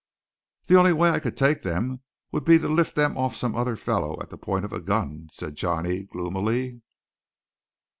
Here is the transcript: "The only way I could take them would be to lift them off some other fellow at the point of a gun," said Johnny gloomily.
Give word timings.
"The 0.65 0.79
only 0.79 0.93
way 0.93 1.11
I 1.11 1.19
could 1.19 1.37
take 1.37 1.61
them 1.61 2.01
would 2.31 2.43
be 2.43 2.57
to 2.57 2.67
lift 2.67 2.95
them 2.95 3.15
off 3.19 3.35
some 3.35 3.55
other 3.55 3.75
fellow 3.75 4.17
at 4.19 4.31
the 4.31 4.35
point 4.39 4.65
of 4.65 4.73
a 4.73 4.79
gun," 4.81 5.27
said 5.31 5.53
Johnny 5.55 6.05
gloomily. 6.05 6.81